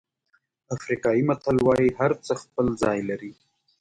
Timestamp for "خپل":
2.43-2.65